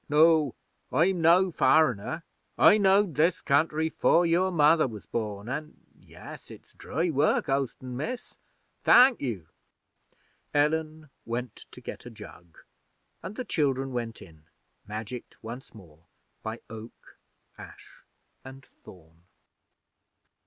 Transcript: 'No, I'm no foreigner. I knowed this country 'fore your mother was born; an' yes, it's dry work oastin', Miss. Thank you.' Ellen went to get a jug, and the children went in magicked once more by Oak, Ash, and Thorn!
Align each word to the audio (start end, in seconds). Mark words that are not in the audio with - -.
'No, 0.09 0.55
I'm 0.91 1.21
no 1.21 1.51
foreigner. 1.51 2.23
I 2.57 2.79
knowed 2.79 3.13
this 3.13 3.39
country 3.39 3.87
'fore 3.91 4.25
your 4.25 4.49
mother 4.49 4.87
was 4.87 5.05
born; 5.05 5.47
an' 5.47 5.75
yes, 5.99 6.49
it's 6.49 6.73
dry 6.73 7.11
work 7.11 7.47
oastin', 7.47 7.95
Miss. 7.95 8.39
Thank 8.83 9.21
you.' 9.21 9.45
Ellen 10.55 11.11
went 11.23 11.67
to 11.71 11.81
get 11.81 12.07
a 12.07 12.09
jug, 12.09 12.57
and 13.21 13.35
the 13.35 13.45
children 13.45 13.91
went 13.93 14.23
in 14.23 14.45
magicked 14.87 15.37
once 15.43 15.71
more 15.75 16.07
by 16.41 16.61
Oak, 16.67 17.19
Ash, 17.59 18.01
and 18.43 18.65
Thorn! 18.65 19.25